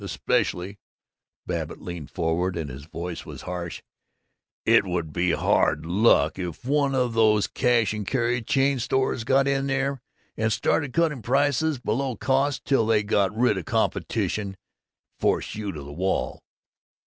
[0.03, 0.79] Especially"
[1.45, 3.83] Babbitt leaned forward, and his voice was harsh,"
[4.75, 9.47] it would be hard luck if one of these cash and carry chain stores got
[9.47, 10.01] in there
[10.35, 14.57] and started cutting prices below cost till they got rid of competition and
[15.19, 16.41] forced you to the wall!"